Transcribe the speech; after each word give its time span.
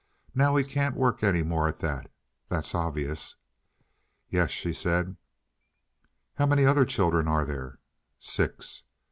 Now 0.33 0.55
he 0.55 0.63
can't 0.63 0.95
work 0.95 1.21
any 1.23 1.43
more 1.43 1.67
at 1.67 1.77
that, 1.77 2.09
that's 2.49 2.73
obvious." 2.73 3.35
"Yes," 4.31 4.49
she 4.49 4.73
said. 4.73 5.15
"How 6.33 6.47
many 6.47 6.65
other 6.65 6.85
children 6.85 7.27
are 7.27 7.45
there?" 7.45 7.77
"Six." 8.17 8.81